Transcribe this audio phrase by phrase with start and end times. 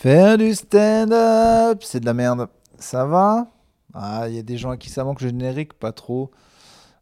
[0.00, 2.48] Faire du stand-up, c'est de la merde.
[2.78, 3.48] Ça va?
[3.92, 6.30] Ah, il y a des gens à qui ça manque le générique, pas trop.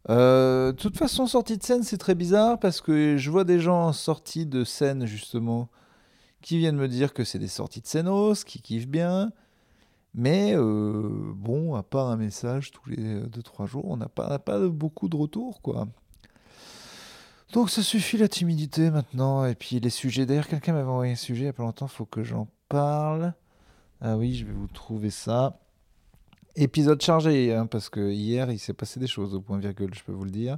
[0.09, 3.61] Euh, de toute façon, sortie de scène, c'est très bizarre parce que je vois des
[3.61, 5.69] gens sortis de scène, justement,
[6.41, 9.31] qui viennent me dire que c'est des sorties de scénos, qui kiffent bien.
[10.13, 14.59] Mais euh, bon, à part un message tous les 2-3 jours, on n'a pas, pas
[14.67, 15.87] beaucoup de retours, quoi.
[17.53, 19.45] Donc ça suffit la timidité maintenant.
[19.45, 20.25] Et puis les sujets.
[20.25, 23.33] D'ailleurs, quelqu'un m'avait envoyé un sujet il n'y a pas longtemps, faut que j'en parle.
[23.99, 25.59] Ah oui, je vais vous trouver ça.
[26.55, 30.03] Épisode chargé, hein, parce que hier, il s'est passé des choses au point virgule, je
[30.03, 30.57] peux vous le dire.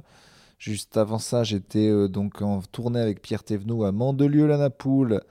[0.58, 5.22] Juste avant ça, j'étais euh, donc en tournée avec Pierre Thévenot à Mandelieu-la-Napoule,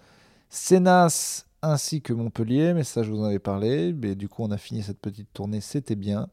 [0.50, 3.94] Sénas ainsi que Montpellier, mais ça je vous en avais parlé.
[3.94, 6.28] Mais du coup, on a fini cette petite tournée, c'était bien.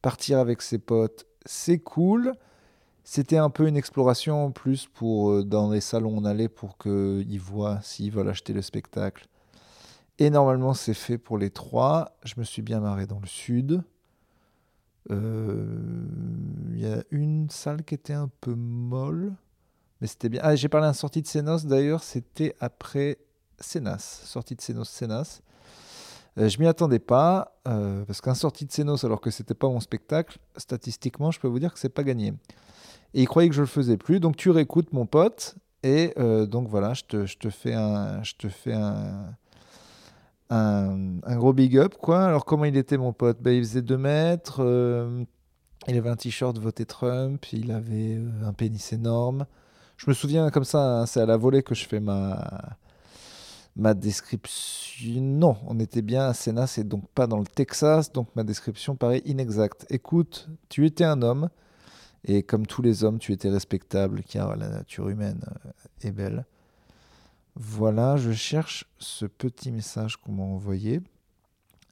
[0.00, 2.32] Partir avec ses potes, c'est cool.
[3.04, 6.78] C'était un peu une exploration en plus pour euh, dans les salons on allait pour
[6.78, 9.26] qu'ils voient s'ils veulent acheter le spectacle.
[10.18, 12.16] Et normalement, c'est fait pour les trois.
[12.24, 13.82] Je me suis bien marré dans le sud.
[15.10, 15.78] Euh,
[16.72, 19.32] il y a une salle qui était un peu molle,
[20.00, 20.40] mais c'était bien.
[20.42, 23.18] Ah, j'ai parlé d'un sortie de Sénos d'ailleurs, c'était après
[23.60, 25.42] Sénas, sortie de Sénos Sénas.
[26.38, 29.80] Euh, je m'y attendais pas, parce qu'un sortie de Sénos, alors que c'était pas mon
[29.80, 32.34] spectacle, statistiquement, je peux vous dire que c'est pas gagné.
[33.14, 34.20] Et il croyait que je le faisais plus.
[34.20, 35.56] Donc tu réécoutes mon pote.
[35.82, 39.34] Et euh, donc voilà, je te, je te, fais un, je te fais un,
[40.50, 41.94] un, gros big up.
[41.94, 42.24] quoi.
[42.26, 43.38] Alors comment il était mon pote?
[43.40, 44.56] Ben, Il faisait 2 mètres.
[44.60, 45.24] Euh,
[45.88, 47.44] il avait un t-shirt voté Trump.
[47.52, 49.46] Il avait euh, un pénis énorme.
[49.96, 52.76] Je me souviens comme ça, hein, c'est à la volée que je fais ma,
[53.76, 55.20] ma description.
[55.22, 58.94] Non, on était bien à Sénat, c'est donc pas dans le Texas, donc ma description
[58.94, 59.86] paraît inexacte.
[59.88, 61.48] Écoute, tu étais un homme
[62.26, 66.44] et comme tous les hommes, tu étais respectable, car la nature humaine euh, est belle.
[67.58, 71.00] Voilà, je cherche ce petit message qu'on m'a envoyé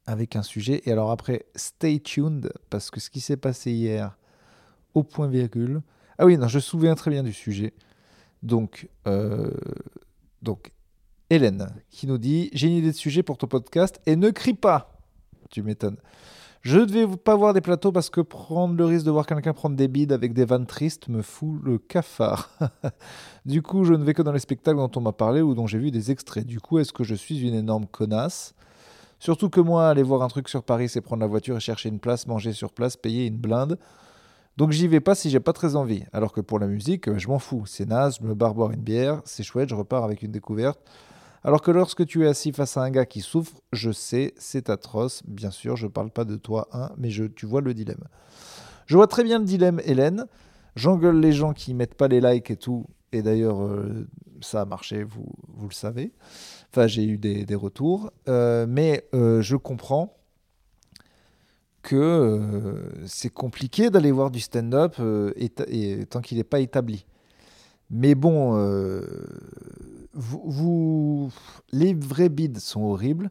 [0.07, 0.83] avec un sujet.
[0.85, 4.19] Et alors après, stay tuned, parce que ce qui s'est passé hier,
[4.93, 5.81] au point virgule.
[6.19, 7.73] Ah oui, non, je me souviens très bien du sujet.
[8.43, 9.51] Donc, euh,
[10.43, 10.71] donc
[11.31, 14.53] Hélène qui nous dit J'ai une idée de sujet pour ton podcast et ne crie
[14.53, 15.01] pas.
[15.51, 15.97] Tu m'étonnes.
[16.65, 19.53] Je ne vais pas voir des plateaux parce que prendre le risque de voir quelqu'un
[19.53, 22.49] prendre des bides avec des vannes tristes me fout le cafard.
[23.45, 25.67] du coup, je ne vais que dans les spectacles dont on m'a parlé ou dont
[25.67, 26.47] j'ai vu des extraits.
[26.47, 28.55] Du coup, est-ce que je suis une énorme connasse?
[29.19, 31.91] Surtout que moi, aller voir un truc sur Paris, c'est prendre la voiture et chercher
[31.91, 33.79] une place, manger sur place, payer une blinde.
[34.57, 36.05] Donc j'y vais pas si j'ai pas très envie.
[36.15, 37.65] Alors que pour la musique, je m'en fous.
[37.67, 40.81] C'est naze, je me barre boire une bière, c'est chouette, je repars avec une découverte.
[41.45, 44.71] Alors que lorsque tu es assis face à un gars qui souffre, je sais, c'est
[44.71, 45.23] atroce.
[45.27, 48.05] Bien sûr, je ne parle pas de toi, hein, mais je, tu vois le dilemme.
[48.87, 50.27] Je vois très bien le dilemme, Hélène.
[50.75, 52.87] J'engueule les gens qui mettent pas les likes et tout.
[53.13, 54.09] Et d'ailleurs, euh,
[54.41, 56.13] ça a marché, vous, vous le savez.
[56.71, 58.11] Enfin, j'ai eu des, retours.
[58.27, 60.17] Euh, mais euh, je comprends
[61.83, 62.41] que
[63.05, 64.97] c'est compliqué d'aller voir du stand-up
[66.09, 67.05] tant qu'il n'est pas établi.
[67.91, 68.57] Mais bon,
[70.15, 71.31] vous,
[71.73, 73.31] les vrais bids sont horribles,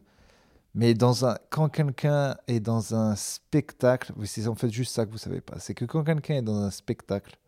[0.74, 5.10] mais dans un, quand quelqu'un est dans un spectacle, c'est en fait juste ça que
[5.10, 7.38] vous savez pas, c'est que quand quelqu'un est dans un spectacle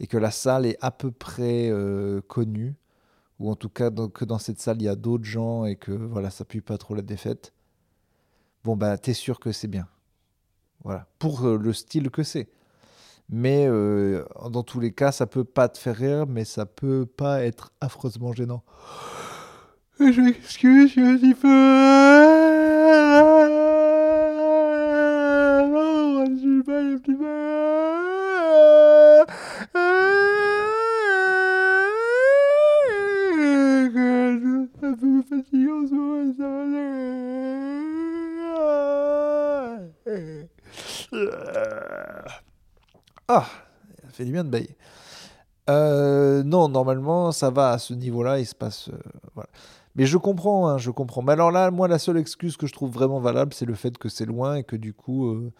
[0.00, 2.74] et que la salle est à peu près euh, connue,
[3.38, 5.92] ou en tout cas que dans cette salle il y a d'autres gens et que
[5.92, 7.52] voilà ça pue pas trop la défaite,
[8.64, 9.88] bon bah t'es sûr que c'est bien.
[10.84, 12.48] Voilà, pour euh, le style que c'est.
[13.28, 17.06] Mais euh, dans tous les cas, ça peut pas te faire rire, mais ça peut
[17.06, 18.62] pas être affreusement gênant.
[19.98, 21.48] Je m'excuse, je suis peu.
[25.72, 27.16] Non, je suis pas petit.
[34.82, 36.86] Un peu fatigué en ce moment, ça va.
[43.28, 43.46] Ah,
[44.02, 44.76] ça fait du bien de bailler.
[45.68, 48.88] Euh, non, normalement, ça va à ce niveau-là, il se passe.
[48.88, 49.42] Euh.
[49.96, 51.22] Mais je comprends, hein, je comprends.
[51.22, 53.96] Mais alors là, moi, la seule excuse que je trouve vraiment valable, c'est le fait
[53.98, 55.52] que c'est loin et que du coup, euh,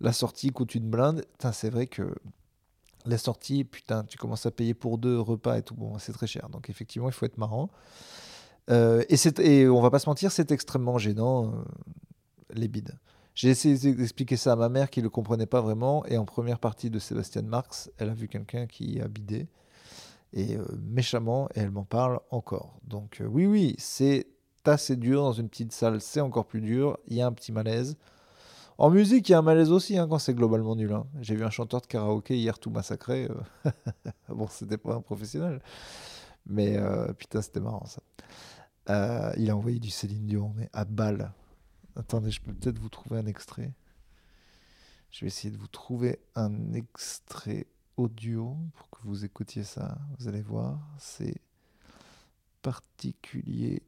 [0.00, 1.24] la sortie coûte une blinde.
[1.52, 2.14] C'est vrai que
[3.04, 6.26] la sortie, putain, tu commences à payer pour deux repas et tout, bon, c'est très
[6.26, 6.48] cher.
[6.48, 7.70] Donc effectivement, il faut être marrant.
[8.68, 11.52] et, et on va pas se mentir, c'est extrêmement gênant,
[12.52, 12.98] les bides.
[13.36, 16.04] J'ai essayé d'expliquer ça à ma mère qui ne le comprenait pas vraiment.
[16.06, 19.46] Et en première partie de Sébastien Marx, elle a vu quelqu'un qui a bidé.
[20.32, 22.80] Et euh, méchamment, et elle m'en parle encore.
[22.82, 24.26] Donc euh, oui, oui, c'est
[24.64, 26.98] assez dur dans une petite salle, c'est encore plus dur.
[27.06, 27.96] Il y a un petit malaise.
[28.78, 30.92] En musique, il y a un malaise aussi hein, quand c'est globalement nul.
[30.92, 31.06] Hein.
[31.20, 33.28] J'ai vu un chanteur de karaoké hier tout massacré.
[33.64, 33.70] Euh.
[34.28, 35.60] bon, c'était pas un professionnel.
[36.46, 36.78] Mais
[37.18, 38.00] putain, c'était marrant ça.
[38.88, 41.32] Euh, il a envoyé du Céline Dion, mais à balle.
[41.96, 43.72] Attendez, je peux peut-être vous trouver un extrait.
[45.10, 47.66] Je vais essayer de vous trouver un extrait
[47.96, 49.96] audio pour que vous écoutiez ça.
[50.18, 51.40] Vous allez voir, c'est
[52.60, 53.82] particulier.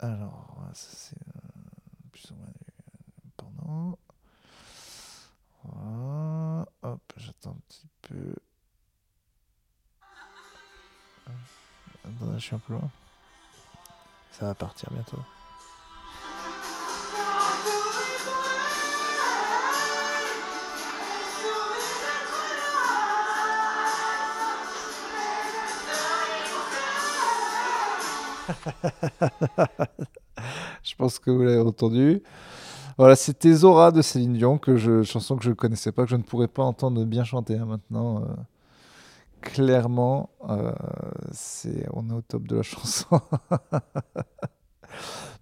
[0.00, 1.50] Alors, c'est euh,
[2.10, 2.48] plus ou moins
[3.36, 3.98] pendant.
[6.82, 8.34] Hop, j'attends un petit peu.
[12.04, 12.90] Attendez, je suis un peu loin.
[14.32, 15.22] Ça va partir bientôt.
[30.82, 32.22] je pense que vous l'avez entendu.
[32.96, 36.10] Voilà, c'était Zora de Céline Dion, que je, chanson que je ne connaissais pas, que
[36.10, 38.22] je ne pourrais pas entendre bien chanter hein, maintenant.
[38.22, 38.26] Euh,
[39.40, 40.72] clairement, euh,
[41.32, 43.20] c'est, on est au top de la chanson.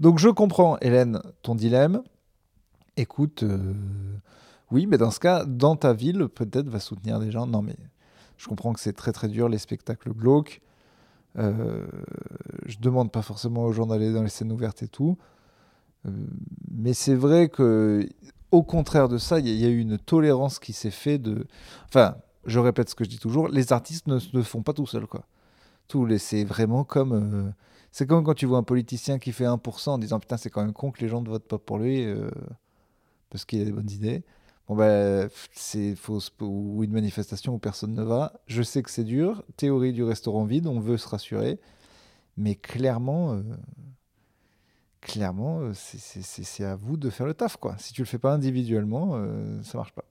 [0.01, 2.03] Donc je comprends, Hélène, ton dilemme.
[2.97, 3.75] Écoute, euh,
[4.71, 7.47] oui, mais dans ce cas, dans ta ville, peut-être va soutenir des gens.
[7.47, 7.77] Non, mais
[8.39, 10.63] je comprends que c'est très très dur, les spectacles glauques.
[11.39, 11.87] Euh,
[12.67, 15.17] je demande pas forcément aux gens d'aller dans les scènes ouvertes et tout.
[16.07, 16.11] Euh,
[16.71, 18.09] mais c'est vrai que,
[18.51, 21.47] au contraire de ça, il y, a eu une tolérance qui s'est faite de.
[21.87, 24.87] Enfin, je répète ce que je dis toujours, les artistes ne se font pas tout
[24.87, 25.25] seuls, quoi.
[25.89, 27.13] Tout c'est vraiment comme.
[27.13, 27.51] Euh,
[27.93, 30.63] c'est comme quand tu vois un politicien qui fait 1% en disant putain, c'est quand
[30.63, 32.07] même con que les gens ne votent pas pour lui
[33.29, 34.25] parce qu'il a des bonnes idées.
[34.75, 38.33] Ben, c'est fausse ou une manifestation où personne ne va.
[38.47, 39.45] Je sais que c'est dur.
[39.57, 41.59] Théorie du restaurant vide, on veut se rassurer.
[42.37, 43.43] Mais clairement, euh,
[45.01, 47.77] clairement, euh, c'est à vous de faire le taf, quoi.
[47.79, 50.05] Si tu le fais pas individuellement, euh, ça marche pas.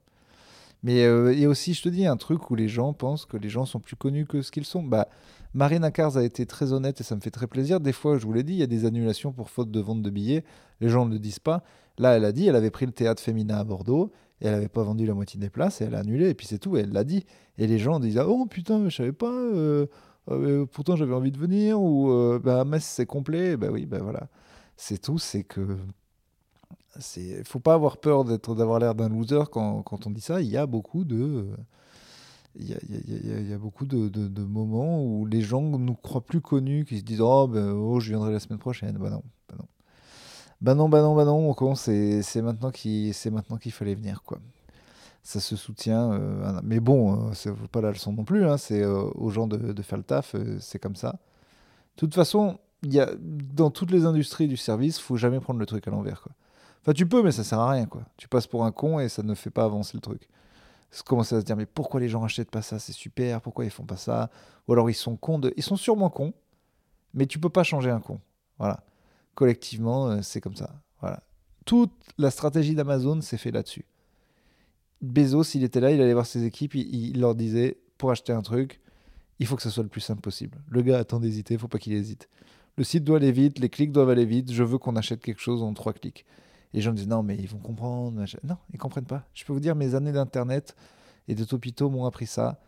[0.84, 3.48] Mais y a aussi, je te dis, un truc où les gens pensent que les
[3.48, 4.82] gens sont plus connus que ce qu'ils sont.
[4.82, 5.08] Bah,
[5.54, 7.78] Marina Kars a été très honnête et ça me fait très plaisir.
[7.78, 10.02] Des fois, je vous l'ai dit, il y a des annulations pour faute de vente
[10.02, 10.44] de billets.
[10.80, 11.62] Les gens ne le disent pas.
[11.98, 14.10] Là, elle a dit, elle avait pris le théâtre féminin à Bordeaux
[14.42, 16.46] et elle n'avait pas vendu la moitié des places et elle a annulé et puis
[16.46, 16.76] c'est tout.
[16.76, 17.24] elle l'a dit.
[17.58, 19.32] Et les gens disent, oh putain, je savais pas.
[19.32, 23.98] Euh, pourtant j'avais envie de venir, ou euh, bah, Metz c'est complet, bah oui, bah
[24.00, 24.28] voilà.
[24.76, 25.78] C'est tout, c'est que.
[27.16, 30.42] Il faut pas avoir peur d'être d'avoir l'air d'un loser quand, quand, on dit ça.
[30.42, 31.48] Il y a beaucoup de.
[32.54, 36.26] Il y a, il y a, beaucoup de, de, moments où les gens nous croient
[36.26, 38.98] plus connus, qui se disent Oh, ben, oh je viendrai la semaine prochaine.
[38.98, 39.64] Bah non, bah non.
[40.62, 43.12] Bah non, bah non, bah non, c'est maintenant qu'il
[43.72, 44.38] fallait venir, quoi
[45.22, 46.12] ça se soutient.
[46.12, 48.46] Euh, mais bon, euh, c'est pas la leçon non plus.
[48.46, 51.12] Hein, c'est euh, aux gens de, faire le taf, c'est comme ça.
[51.12, 55.66] De toute façon, y a, dans toutes les industries du service, faut jamais prendre le
[55.66, 56.22] truc à l'envers.
[56.22, 56.32] Quoi.
[56.82, 57.86] Enfin, tu peux, mais ça sert à rien.
[57.86, 58.02] Quoi.
[58.16, 60.28] Tu passes pour un con et ça ne fait pas avancer le truc.
[61.06, 63.70] Commencer à se dire, mais pourquoi les gens achètent pas ça C'est super, pourquoi ils
[63.70, 64.28] font pas ça?
[64.68, 65.54] Ou alors ils sont cons de...
[65.56, 66.34] Ils sont sûrement cons,
[67.14, 68.20] mais tu peux pas changer un con.
[68.58, 68.80] Voilà.
[69.34, 70.80] Collectivement, c'est comme ça.
[71.00, 71.22] Voilà.
[71.64, 73.84] Toute la stratégie d'Amazon s'est fait là-dessus.
[75.00, 78.42] Bezos, il était là, il allait voir ses équipes, il, leur disait pour acheter un
[78.42, 78.80] truc,
[79.40, 80.58] il faut que ce soit le plus simple possible.
[80.68, 82.28] Le gars attend d'hésiter, il faut pas qu'il hésite.
[82.76, 85.40] Le site doit aller vite, les clics doivent aller vite, je veux qu'on achète quelque
[85.40, 86.24] chose en trois clics.
[86.72, 88.24] Et les gens disent non, mais ils vont comprendre.
[88.44, 89.26] Non, ils comprennent pas.
[89.34, 90.74] Je peux vous dire, mes années d'internet
[91.28, 92.60] et de Topito m'ont appris ça.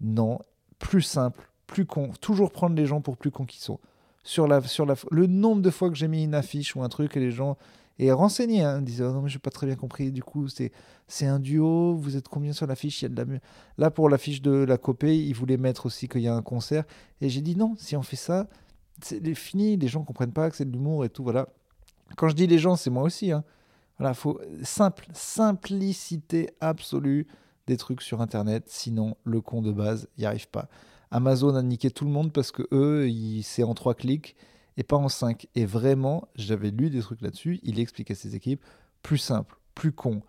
[0.00, 0.40] Non,
[0.78, 2.10] plus simple, plus con.
[2.20, 3.80] Toujours prendre les gens pour plus cons qu'ils sont.
[4.28, 6.88] Sur la, sur la, le nombre de fois que j'ai mis une affiche ou un
[6.88, 7.56] truc et les gens
[8.00, 8.64] et renseigner.
[8.64, 10.10] Hein, disait oh non mais j'ai pas très bien compris.
[10.10, 10.72] Du coup c'est
[11.06, 11.94] c'est un duo.
[11.94, 13.02] Vous êtes combien sur l'affiche?
[13.02, 13.38] Il y a de la
[13.78, 16.82] là pour l'affiche de la copée, ils voulaient mettre aussi qu'il y a un concert.
[17.20, 17.76] Et j'ai dit non.
[17.78, 18.48] Si on fait ça,
[19.00, 19.76] c'est fini.
[19.76, 21.22] Les gens comprennent pas que c'est de l'humour et tout.
[21.22, 21.46] Voilà.
[22.16, 23.30] Quand je dis les gens, c'est moi aussi.
[23.30, 23.44] Hein.
[23.98, 27.28] Voilà, faut simple, simplicité absolue
[27.68, 28.64] des trucs sur Internet.
[28.66, 30.68] Sinon, le con de base, n'y arrive pas.
[31.10, 33.08] Amazon a niqué tout le monde parce que eux,
[33.42, 34.36] c'est en trois clics
[34.76, 35.46] et pas en 5.
[35.54, 38.62] Et vraiment, j'avais lu des trucs là-dessus, il expliquait ses équipes
[39.02, 40.22] plus simple, plus con,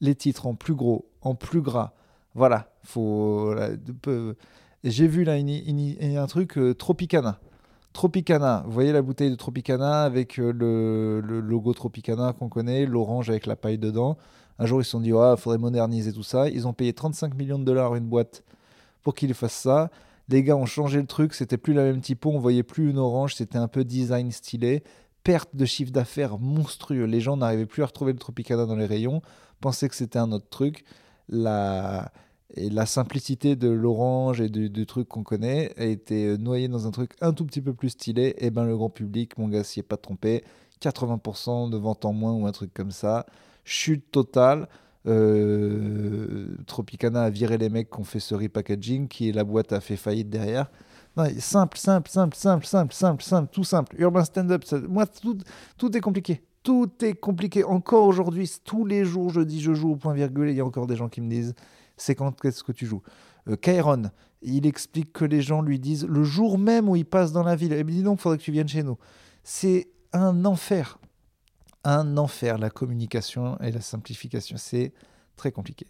[0.00, 1.92] les titres en plus gros, en plus gras.
[2.34, 3.54] Voilà, faut.
[4.82, 7.40] J'ai vu là un truc euh, Tropicana.
[7.94, 13.30] Tropicana, vous voyez la bouteille de Tropicana avec euh, le, logo Tropicana qu'on connaît, l'orange
[13.30, 14.18] avec la paille dedans.
[14.58, 16.48] Un jour, ils se sont dit, il ah, faudrait moderniser tout ça.
[16.50, 18.42] Ils ont payé 35 millions de dollars une boîte
[19.02, 19.90] pour qu'ils fassent ça.
[20.28, 22.98] Les gars ont changé le truc, c'était plus la même typo, on voyait plus une
[22.98, 24.82] orange, c'était un peu design stylé.
[25.22, 27.04] Perte de chiffre d'affaires monstrueux.
[27.04, 29.22] Les gens n'arrivaient plus à retrouver le Tropicana dans les rayons,
[29.60, 30.84] pensaient que c'était un autre truc.
[31.28, 32.12] La,
[32.56, 36.90] et la simplicité de l'orange et du, truc qu'on connaît a été noyée dans un
[36.90, 38.34] truc un tout petit peu plus stylé.
[38.38, 40.44] Et eh ben le grand public, mon gars, s'y est pas trompé.
[40.80, 43.26] 80% de vente en moins ou un truc comme ça.
[43.64, 44.68] Chute totale.
[45.06, 49.80] Euh, Tropicana a viré les mecs qui ont fait ce repackaging, qui la boîte a
[49.80, 50.70] fait faillite derrière.
[51.38, 53.96] Simple, simple, simple, simple, simple, simple, simple, tout simple.
[53.98, 55.38] Urban stand-up, moi, tout,
[55.78, 56.42] tout est compliqué.
[56.62, 57.62] Tout est compliqué.
[57.62, 60.60] Encore aujourd'hui, tous les jours, je dis je joue au point virgule et il y
[60.60, 61.54] a encore des gens qui me disent
[61.96, 63.02] c'est quand qu'est-ce que tu joues?
[63.48, 64.10] Euh, Kairon,
[64.42, 67.54] il explique que les gens lui disent le jour même où il passe dans la
[67.54, 68.98] ville, eh dit donc, il faudrait que tu viennes chez nous.
[69.44, 70.98] C'est un enfer.
[71.84, 74.56] Un enfer, la communication et la simplification.
[74.56, 74.92] C'est
[75.36, 75.86] très compliqué.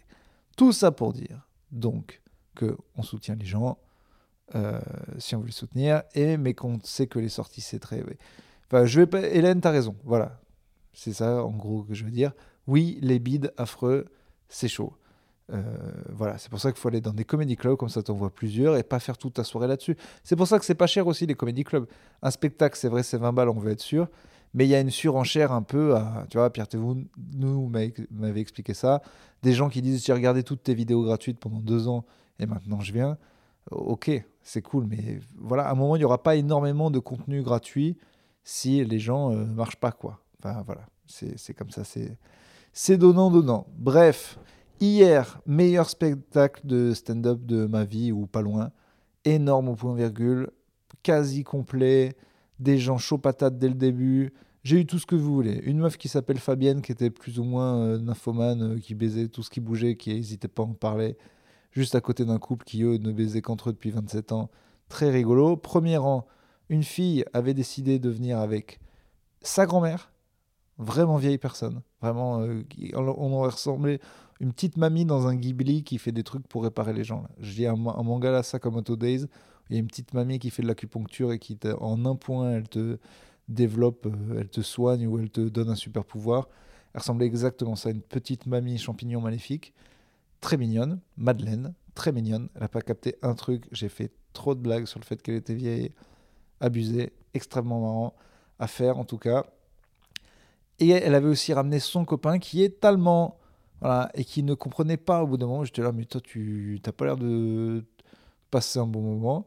[0.57, 2.21] Tout ça pour dire, donc,
[2.57, 3.77] qu'on soutient les gens,
[4.55, 4.79] euh,
[5.17, 8.03] si on veut les soutenir, et, mais qu'on sait que les sorties, c'est très...
[8.67, 9.21] Enfin, je vais pas...
[9.21, 10.39] Hélène, t'as raison, voilà.
[10.93, 12.31] C'est ça, en gros, que je veux dire.
[12.67, 14.05] Oui, les bides affreux,
[14.47, 14.93] c'est chaud.
[15.53, 15.61] Euh,
[16.09, 18.33] voilà, c'est pour ça qu'il faut aller dans des comédie clubs, comme ça t'en vois
[18.33, 19.95] plusieurs, et pas faire toute ta soirée là-dessus.
[20.23, 21.87] C'est pour ça que c'est pas cher aussi les comédie clubs.
[22.21, 24.07] Un spectacle, c'est vrai, c'est 20 balles, on veut être sûr,
[24.55, 28.39] mais il y a une surenchère un peu à, tu vois, Pierre vous nous m'avez
[28.39, 29.01] expliqué ça,
[29.43, 32.05] des gens qui disent j'ai regardé toutes tes vidéos gratuites pendant deux ans
[32.39, 33.17] et maintenant je viens.
[33.69, 34.09] Ok,
[34.41, 37.97] c'est cool, mais voilà, à un moment il n'y aura pas énormément de contenu gratuit
[38.43, 40.21] si les gens ne euh, marchent pas quoi.
[40.39, 41.83] Enfin voilà, c'est comme ça,
[42.71, 43.67] c'est donnant donnant.
[43.77, 44.39] Bref.
[44.81, 48.71] Hier, meilleur spectacle de stand-up de ma vie, ou pas loin.
[49.23, 50.49] Énorme au point virgule,
[51.01, 52.17] quasi complet,
[52.59, 54.33] des gens chauds patates dès le début.
[54.63, 55.61] J'ai eu tout ce que vous voulez.
[55.63, 59.27] Une meuf qui s'appelle Fabienne, qui était plus ou moins euh, nymphomane, euh, qui baisait
[59.27, 61.17] tout ce qui bougeait, qui n'hésitait pas à en parler.
[61.71, 64.49] Juste à côté d'un couple qui, eux, ne baisait qu'entre eux depuis 27 ans.
[64.89, 65.55] Très rigolo.
[65.55, 66.25] Premier rang,
[66.69, 68.79] une fille avait décidé de venir avec
[69.41, 70.11] sa grand-mère,
[70.79, 71.81] vraiment vieille personne.
[72.01, 72.63] Vraiment, euh,
[72.95, 73.99] on aurait ressemblé
[74.39, 77.21] une petite mamie dans un Ghibli qui fait des trucs pour réparer les gens.
[77.21, 77.29] Là.
[77.39, 79.27] Je dis un, un manga là, ça comme Auto Days.
[79.69, 82.51] Il y a une petite mamie qui fait de l'acupuncture et qui, en un point,
[82.51, 82.97] elle te
[83.47, 86.49] développe, euh, elle te soigne ou elle te donne un super pouvoir.
[86.93, 89.73] Elle ressemblait exactement à ça, une petite mamie champignon maléfique.
[90.41, 92.49] Très mignonne, Madeleine, très mignonne.
[92.55, 93.67] Elle n'a pas capté un truc.
[93.71, 95.91] J'ai fait trop de blagues sur le fait qu'elle était vieille,
[96.59, 98.15] abusée, extrêmement marrant
[98.59, 99.45] à faire en tout cas.
[100.79, 103.39] Et elle avait aussi ramené son copain qui est allemand.
[104.15, 105.63] Et qui ne comprenait pas au bout d'un moment.
[105.63, 107.85] J'étais là, mais toi, tu n'as pas l'air de
[108.49, 109.45] passer un bon moment.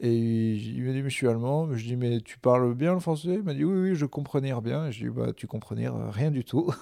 [0.00, 0.14] Et
[0.54, 1.68] il m'a dit, mais je suis allemand.
[1.74, 3.34] Je dis, mais tu parles bien le français?
[3.34, 4.86] Il m'a dit, oui, oui, je comprenais bien.
[4.86, 6.72] Et je dis, bah, tu comprenais rien du tout.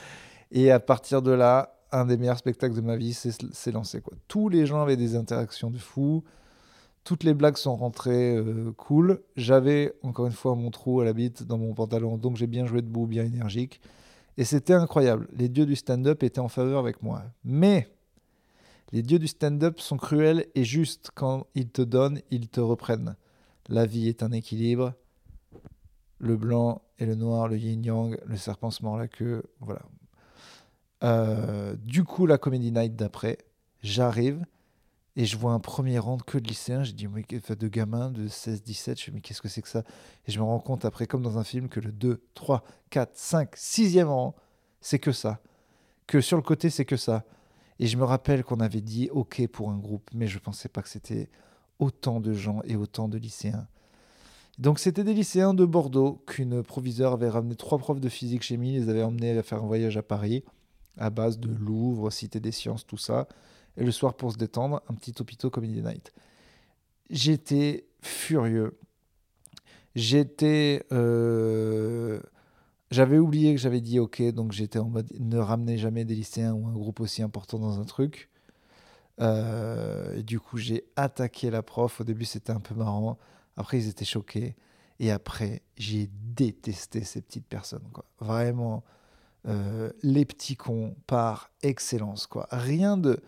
[0.50, 4.00] et à partir de là, un des meilleurs spectacles de ma vie s'est lancé.
[4.00, 4.14] Quoi.
[4.28, 6.24] Tous les gens avaient des interactions de fou.
[7.04, 9.22] Toutes les blagues sont rentrées euh, cool.
[9.36, 12.66] J'avais encore une fois mon trou à la bite dans mon pantalon, donc j'ai bien
[12.66, 13.80] joué debout, bien énergique.
[14.36, 15.28] Et c'était incroyable.
[15.32, 17.22] Les dieux du stand-up étaient en faveur avec moi.
[17.44, 17.88] Mais
[18.92, 21.10] les dieux du stand-up sont cruels et justes.
[21.14, 23.16] Quand ils te donnent, ils te reprennent.
[23.68, 24.94] La vie est un équilibre.
[26.18, 29.42] Le blanc et le noir, le yin-yang, le serpent se mord la queue.
[29.60, 29.82] Voilà.
[31.02, 33.38] Euh, du coup, la Comedy Night d'après,
[33.82, 34.44] j'arrive
[35.16, 36.84] et je vois un premier rang que de lycéens.
[36.84, 39.00] Je dis, mais, de gamins de 16, 17.
[39.00, 39.82] Je dis, mais qu'est-ce que c'est que ça?
[40.26, 43.10] Et je me rends compte après, comme dans un film, que le 2, 3, 4,
[43.14, 44.34] 5, 6e rang,
[44.80, 45.40] c'est que ça.
[46.06, 47.24] Que sur le côté, c'est que ça.
[47.78, 50.68] Et je me rappelle qu'on avait dit OK pour un groupe, mais je ne pensais
[50.68, 51.28] pas que c'était
[51.78, 53.66] autant de gens et autant de lycéens.
[54.58, 58.72] Donc c'était des lycéens de Bordeaux qu'une proviseure avait ramené trois profs de physique chimie,
[58.72, 60.44] les avait emmenés à faire un voyage à Paris
[60.98, 63.28] à base de Louvre, Cité des Sciences, tout ça
[63.76, 66.12] et le soir pour se détendre, un petit hôpital Comedy Night.
[67.10, 68.78] J'étais furieux.
[69.94, 70.84] J'étais.
[70.92, 72.20] Euh,
[72.90, 76.52] j'avais oublié que j'avais dit OK, donc j'étais en mode ne ramenez jamais des lycéens
[76.52, 78.30] ou un groupe aussi important dans un truc.
[79.20, 82.00] Euh, du coup, j'ai attaqué la prof.
[82.00, 83.18] Au début, c'était un peu marrant.
[83.56, 84.56] Après, ils étaient choqués.
[84.98, 87.88] Et après, j'ai détesté ces petites personnes.
[87.92, 88.04] Quoi.
[88.20, 88.84] Vraiment,
[89.46, 92.26] euh, les petits cons par excellence.
[92.26, 92.46] Quoi.
[92.50, 93.20] Rien de.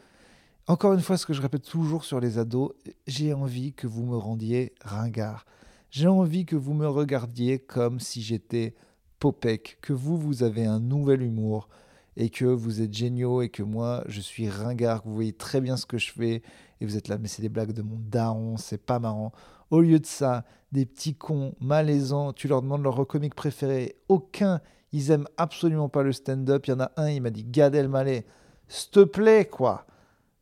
[0.66, 2.72] Encore une fois, ce que je répète toujours sur les ados,
[3.06, 5.46] j'ai envie que vous me rendiez ringard.
[5.90, 8.74] J'ai envie que vous me regardiez comme si j'étais
[9.18, 11.68] Popek, que vous, vous avez un nouvel humour
[12.16, 15.60] et que vous êtes géniaux et que moi, je suis ringard, que vous voyez très
[15.60, 16.42] bien ce que je fais
[16.80, 19.32] et vous êtes là, mais c'est des blagues de mon daron, c'est pas marrant.
[19.70, 24.60] Au lieu de ça, des petits cons malaisants, tu leur demandes leur comique préféré, aucun,
[24.92, 26.66] ils aiment absolument pas le stand-up.
[26.66, 28.24] Il y en a un, il m'a dit Gad Elmaleh,
[28.68, 29.86] s'il te plaît, quoi.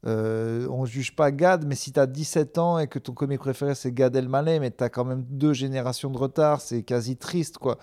[0.06, 3.40] Euh, on juge pas Gad, mais si tu as 17 ans et que ton comique
[3.40, 7.16] préféré c'est Gad Elmaleh, mais tu as quand même deux générations de retard, c'est quasi
[7.16, 7.78] triste quoi.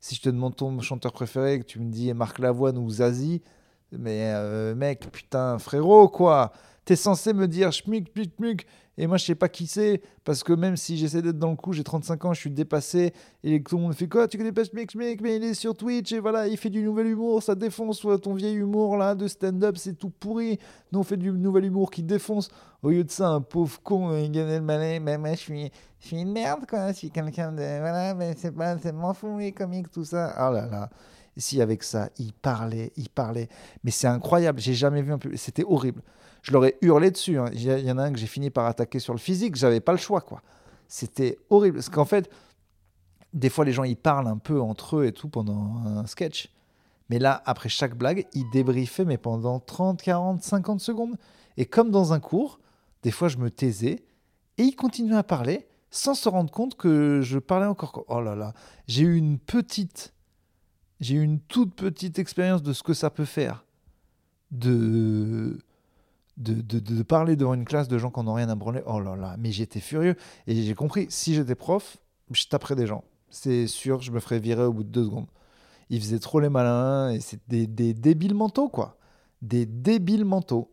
[0.00, 3.42] Si je te demande ton chanteur préféré, que tu me dis Marc Lavoine ou Zazie,
[3.92, 6.52] mais euh, mec, putain, frérot quoi,
[6.88, 8.66] T'es censé me dire schmuck, schmuck, schmuck.
[8.98, 10.02] Et moi, je sais pas qui c'est.
[10.24, 13.12] Parce que même si j'essaie d'être dans le coup, j'ai 35 ans, je suis dépassé.
[13.44, 16.12] Et tout le monde fait quoi Tu connais pas schmuck Mais il est sur Twitch
[16.12, 17.42] et voilà, il fait du nouvel humour.
[17.42, 19.76] Ça défonce ton vieil humour là de stand-up.
[19.78, 20.58] C'est tout pourri.
[20.90, 22.50] Nous, on fait du nouvel humour qui défonce.
[22.82, 24.98] Au lieu de ça, un pauvre con, le malin.
[25.00, 26.88] Mais moi, je suis, je suis une merde, quoi.
[26.88, 27.78] Je suis quelqu'un de.
[27.78, 28.76] Voilà, mais c'est pas.
[28.78, 30.34] C'est m'en fous, les comiques, tout ça.
[30.38, 30.90] Oh là là
[31.38, 33.48] si avec ça, il parlait, il parlait.
[33.84, 35.34] Mais c'est incroyable, j'ai jamais vu un peu.
[35.36, 36.02] C'était horrible.
[36.42, 37.38] Je leur ai hurlé dessus.
[37.38, 37.50] Hein.
[37.52, 39.92] Il y en a un que j'ai fini par attaquer sur le physique, j'avais pas
[39.92, 40.42] le choix, quoi.
[40.88, 41.76] C'était horrible.
[41.76, 42.30] Parce qu'en fait,
[43.32, 46.52] des fois, les gens, ils parlent un peu entre eux et tout pendant un sketch.
[47.10, 51.16] Mais là, après chaque blague, ils débriefaient, mais pendant 30, 40, 50 secondes.
[51.56, 52.60] Et comme dans un cours,
[53.02, 54.04] des fois, je me taisais
[54.58, 58.04] et ils continuaient à parler sans se rendre compte que je parlais encore.
[58.08, 58.52] Oh là là,
[58.86, 60.12] j'ai eu une petite
[61.00, 63.64] j'ai eu une toute petite expérience de ce que ça peut faire
[64.50, 65.58] de,
[66.36, 68.82] de, de, parler devant une classe de gens qui n'ont rien à branler.
[68.86, 70.16] Oh là là, mais j'étais furieux.
[70.46, 71.98] Et j'ai compris, si j'étais prof,
[72.30, 73.04] je taperais des gens.
[73.30, 75.26] C'est sûr, je me ferais virer au bout de deux secondes.
[75.90, 78.98] Ils faisaient trop les malins et c'est des, des, débiles mentaux, quoi.
[79.42, 80.70] Des débiles mentaux.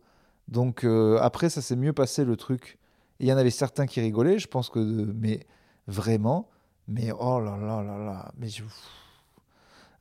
[0.48, 2.78] Donc euh, après, ça s'est mieux passé le truc.
[3.18, 4.78] Il y en avait certains qui rigolaient, je pense que.
[4.78, 5.46] Mais
[5.86, 6.48] vraiment.
[6.88, 8.32] Mais oh là là là là.
[8.38, 8.62] Mais je.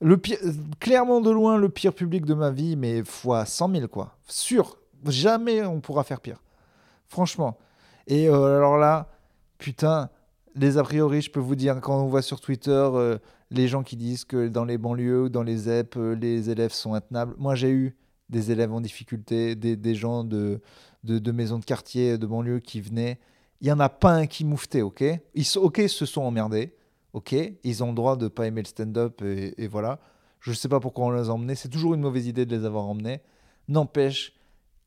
[0.02, 0.38] Le pire,
[0.80, 4.18] clairement de loin, le pire public de ma vie, mais fois 100 000, quoi.
[4.28, 6.42] Sûr, jamais on pourra faire pire.
[7.08, 7.58] Franchement.
[8.08, 9.10] Et euh, alors là,
[9.58, 10.10] putain,
[10.56, 13.18] les a priori, je peux vous dire, quand on voit sur Twitter euh,
[13.52, 16.74] les gens qui disent que dans les banlieues ou dans les ZEP, euh, les élèves
[16.74, 17.34] sont intenables.
[17.38, 17.96] Moi, j'ai eu
[18.30, 20.60] des élèves en difficulté, des, gens de,
[21.04, 23.20] de, maisons de quartier, de banlieue qui venaient.
[23.62, 25.04] Il n'y en a pas un qui mouftait, ok?
[25.36, 26.74] Ils ok, se sont emmerdés
[27.16, 30.00] ok, ils ont le droit de ne pas aimer le stand-up et, voilà.
[30.42, 31.56] Je ne sais pas pourquoi on les a emmenés.
[31.56, 33.22] C'est toujours une mauvaise idée de les avoir emmenés.
[33.70, 34.34] N'empêche,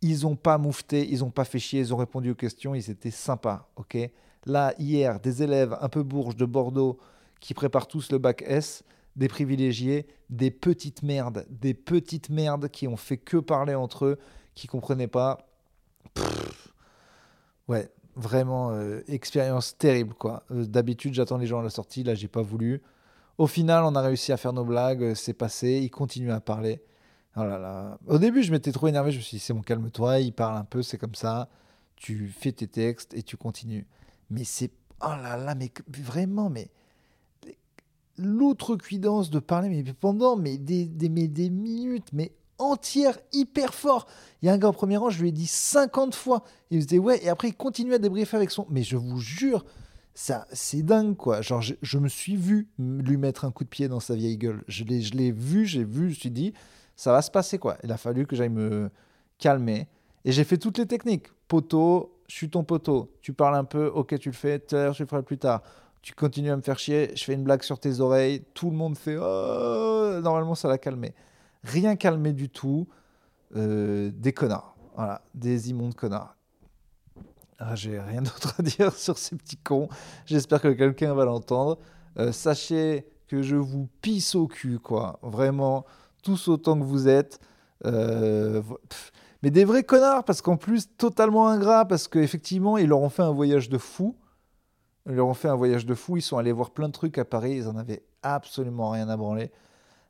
[0.02, 2.90] ils n'ont pas moufté, ils n'ont pas fait chier, ils ont répondu aux questions, ils
[2.90, 3.96] étaient sympas, ok.
[4.44, 6.98] Là, hier, des élèves un peu bourges de Bordeaux
[7.40, 8.84] qui préparent tous le bac S,
[9.16, 14.18] des privilégiés, des petites merdes, des petites merdes qui ont fait que parler entre eux,
[14.54, 15.48] qui comprenaient pas.
[17.68, 20.42] ouais, Vraiment, euh, expérience terrible, quoi.
[20.50, 22.02] Euh, d'habitude, j'attends les gens à la sortie.
[22.02, 22.82] Là, j'ai pas voulu.
[23.38, 25.04] Au final, on a réussi à faire nos blagues.
[25.04, 25.78] Euh, c'est passé.
[25.80, 26.82] Ils continuent à parler.
[27.36, 27.96] Oh là là.
[28.08, 29.12] Au début, je m'étais trop énervé.
[29.12, 30.18] Je me suis dit, c'est bon, calme-toi.
[30.18, 31.48] Il parle un peu, c'est comme ça.
[31.94, 33.86] Tu fais tes textes et tu continues.
[34.30, 34.72] Mais c'est.
[35.00, 36.70] Oh là là, mais vraiment, mais.
[38.16, 44.06] L'outrecuidance de parler, mais pendant mais des, des, mais des minutes, mais entière, hyper fort.
[44.42, 46.44] Il y a un gars au premier rang, je lui ai dit 50 fois.
[46.70, 48.66] Il me disait ouais, et après il continue à débriefer avec son.
[48.70, 49.64] Mais je vous jure,
[50.14, 51.42] ça, c'est dingue quoi.
[51.42, 54.62] Genre, je, me suis vu lui mettre un coup de pied dans sa vieille gueule.
[54.68, 56.52] Je l'ai, je l'ai vu, j'ai vu, je me suis dit,
[56.96, 57.76] ça va se passer quoi.
[57.84, 58.90] Il a fallu que j'aille me
[59.38, 59.88] calmer.
[60.24, 61.26] Et j'ai fait toutes les techniques.
[61.46, 63.12] Poteau, je suis ton poteau.
[63.22, 65.62] Tu parles un peu, ok, tu le fais, tout je le ferai plus tard.
[66.02, 68.76] Tu continues à me faire chier, je fais une blague sur tes oreilles, tout le
[68.76, 71.12] monde fait oh, normalement ça l'a calmé
[71.64, 72.88] rien calmé du tout.
[73.56, 74.76] Euh, des connards.
[74.94, 76.34] Voilà, des immondes connards.
[77.58, 79.88] Ah, J'ai rien d'autre à dire sur ces petits cons.
[80.26, 81.78] J'espère que quelqu'un va l'entendre.
[82.18, 85.18] Euh, sachez que je vous pisse au cul, quoi.
[85.22, 85.84] Vraiment,
[86.22, 87.40] tous autant que vous êtes.
[87.84, 88.62] Euh,
[89.42, 93.22] mais des vrais connards, parce qu'en plus, totalement ingrats, parce qu'effectivement, ils leur ont fait
[93.22, 94.16] un voyage de fou.
[95.06, 96.16] Ils leur ont fait un voyage de fou.
[96.16, 97.56] Ils sont allés voir plein de trucs à Paris.
[97.56, 99.50] Ils en avaient absolument rien à branler.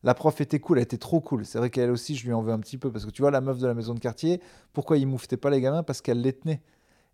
[0.05, 1.45] La prof était cool, elle était trop cool.
[1.45, 3.31] C'est vrai qu'elle aussi, je lui en veux un petit peu parce que tu vois,
[3.31, 4.41] la meuf de la maison de quartier,
[4.73, 5.83] pourquoi il mouftait pas les gamins?
[5.83, 6.63] Parce qu'elle les tenait.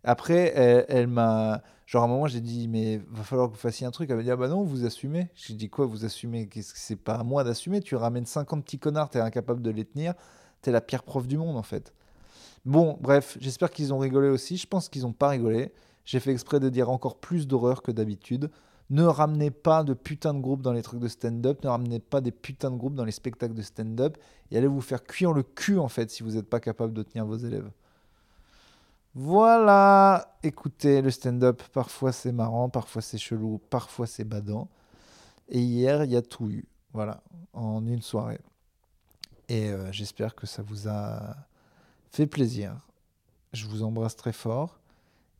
[0.03, 0.53] Après,
[0.87, 1.63] elle, m'a.
[1.87, 4.09] Genre, à un moment, j'ai dit, mais va falloir que vous fassiez un truc.
[4.11, 5.29] Elle m'a dit, ah bah non, vous assumez.
[5.33, 6.47] J'ai dit, quoi, vous assumez?
[6.47, 7.81] Qu'est-ce que c'est pas à moi d'assumer?
[7.81, 10.13] Tu ramènes 50 petits connards, t'es incapable de les tenir.
[10.61, 11.91] T'es la pire prof du monde, en fait.
[12.65, 14.57] Bon, bref, j'espère qu'ils ont rigolé aussi.
[14.57, 15.71] Je pense qu'ils n'ont pas rigolé.
[16.05, 18.51] J'ai fait exprès de dire encore plus d'horreur que d'habitude.
[18.89, 22.21] Ne ramenez pas de putain de groupe dans les trucs de stand-up, ne ramenez pas
[22.21, 24.17] des putains de groupes dans les spectacles de stand-up
[24.51, 27.01] et allez vous faire cuire le cul en fait si vous n'êtes pas capable de
[27.01, 27.71] tenir vos élèves.
[29.15, 34.67] Voilà, écoutez, le stand-up, parfois c'est marrant, parfois c'est chelou, parfois c'est badant.
[35.49, 37.21] Et hier, il y a tout eu, voilà,
[37.53, 38.41] en une soirée.
[39.47, 41.35] Et euh, j'espère que ça vous a
[42.11, 42.75] fait plaisir.
[43.53, 44.79] Je vous embrasse très fort.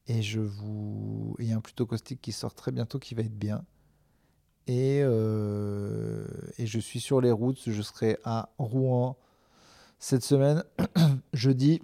[0.07, 1.35] Et je vous.
[1.39, 3.65] Il y a un plutôt caustique qui sort très bientôt qui va être bien.
[4.67, 6.25] Et, euh,
[6.57, 7.61] et je suis sur les routes.
[7.65, 9.17] Je serai à Rouen
[9.99, 10.63] cette semaine,
[11.33, 11.81] jeudi.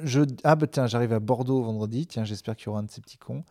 [0.00, 0.22] Je...
[0.44, 2.06] Ah, bah tiens, j'arrive à Bordeaux vendredi.
[2.06, 3.44] Tiens, j'espère qu'il y aura un de ces petits cons.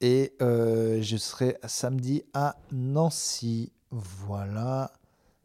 [0.00, 3.72] Et euh, je serai samedi à Nancy.
[3.90, 4.92] Voilà.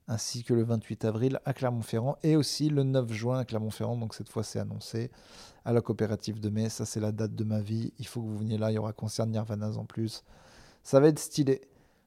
[0.07, 3.97] Ainsi que le 28 avril à Clermont-Ferrand et aussi le 9 juin à Clermont-Ferrand.
[3.97, 5.11] Donc cette fois c'est annoncé
[5.65, 6.69] à la coopérative de mai.
[6.69, 7.93] Ça c'est la date de ma vie.
[7.99, 8.71] Il faut que vous veniez là.
[8.71, 10.23] Il y aura concert Nirvana en plus.
[10.83, 11.61] Ça va être stylé.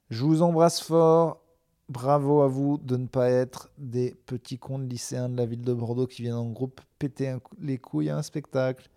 [0.09, 1.41] Je vous embrasse fort.
[1.89, 5.61] Bravo à vous de ne pas être des petits cons de lycéens de la ville
[5.61, 8.89] de Bordeaux qui viennent en groupe péter les couilles à un spectacle.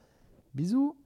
[0.55, 0.97] Bisous